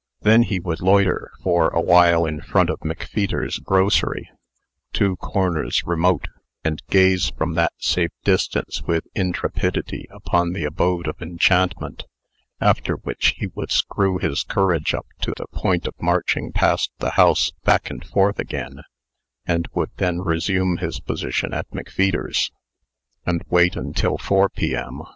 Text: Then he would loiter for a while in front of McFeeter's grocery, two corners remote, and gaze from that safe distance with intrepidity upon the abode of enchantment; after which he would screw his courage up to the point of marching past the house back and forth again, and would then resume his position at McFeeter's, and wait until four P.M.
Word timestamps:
Then 0.21 0.41
he 0.41 0.59
would 0.59 0.81
loiter 0.81 1.29
for 1.43 1.67
a 1.67 1.79
while 1.79 2.25
in 2.25 2.41
front 2.41 2.71
of 2.71 2.79
McFeeter's 2.79 3.59
grocery, 3.59 4.31
two 4.93 5.15
corners 5.17 5.83
remote, 5.85 6.27
and 6.63 6.81
gaze 6.89 7.29
from 7.29 7.53
that 7.53 7.73
safe 7.77 8.09
distance 8.23 8.81
with 8.81 9.05
intrepidity 9.13 10.07
upon 10.09 10.53
the 10.53 10.63
abode 10.65 11.07
of 11.07 11.21
enchantment; 11.21 12.05
after 12.59 12.95
which 12.95 13.35
he 13.37 13.45
would 13.53 13.69
screw 13.71 14.17
his 14.17 14.41
courage 14.43 14.95
up 14.95 15.05
to 15.19 15.35
the 15.37 15.45
point 15.51 15.85
of 15.85 15.93
marching 16.01 16.51
past 16.51 16.89
the 16.97 17.11
house 17.11 17.51
back 17.63 17.91
and 17.91 18.03
forth 18.03 18.39
again, 18.39 18.81
and 19.45 19.67
would 19.75 19.91
then 19.97 20.21
resume 20.21 20.77
his 20.77 20.99
position 20.99 21.53
at 21.53 21.69
McFeeter's, 21.69 22.49
and 23.23 23.43
wait 23.51 23.75
until 23.75 24.17
four 24.17 24.49
P.M. 24.49 25.03